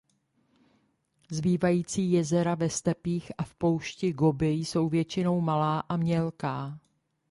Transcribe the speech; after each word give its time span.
Zbývající 1.31 2.11
jezera 2.11 2.55
ve 2.55 2.69
stepích 2.69 3.31
a 3.37 3.43
v 3.43 3.55
poušti 3.55 4.13
Gobi 4.13 4.47
jsou 4.49 4.89
většinou 4.89 5.41
malá 5.41 5.79
a 5.79 5.97
mělká. 5.97 6.79